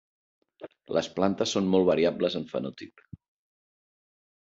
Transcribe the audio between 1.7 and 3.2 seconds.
molt variables en fenotip.